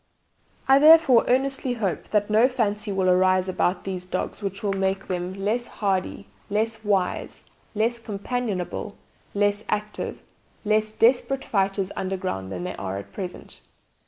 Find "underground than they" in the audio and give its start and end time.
11.95-12.75